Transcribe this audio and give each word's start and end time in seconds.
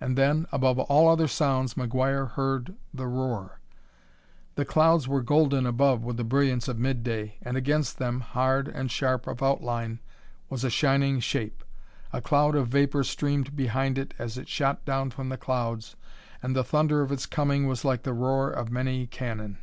And 0.00 0.16
then, 0.16 0.46
above 0.52 0.78
all 0.78 1.08
other 1.08 1.26
sounds 1.26 1.74
McGuire 1.74 2.30
heard 2.34 2.76
the 2.94 3.08
roar 3.08 3.58
The 4.54 4.64
clouds 4.64 5.08
were 5.08 5.22
golden 5.22 5.66
above 5.66 6.04
with 6.04 6.18
the 6.18 6.22
brilliance 6.22 6.68
of 6.68 6.78
midday 6.78 7.38
and 7.42 7.56
against 7.56 7.98
them, 7.98 8.20
hard 8.20 8.68
and 8.68 8.92
sharp 8.92 9.26
of 9.26 9.42
outline, 9.42 9.98
was 10.48 10.62
a 10.62 10.70
shining 10.70 11.18
shape. 11.18 11.64
A 12.12 12.20
cloud 12.22 12.54
of 12.54 12.68
vapor 12.68 13.02
streamed 13.02 13.56
behind 13.56 13.98
it 13.98 14.14
as 14.20 14.38
it 14.38 14.48
shot 14.48 14.84
down 14.84 15.10
from 15.10 15.30
the 15.30 15.36
clouds, 15.36 15.96
and 16.44 16.54
the 16.54 16.62
thunder 16.62 17.02
of 17.02 17.10
its 17.10 17.26
coming 17.26 17.66
was 17.66 17.84
like 17.84 18.04
the 18.04 18.14
roar 18.14 18.52
of 18.52 18.70
many 18.70 19.08
cannon. 19.08 19.58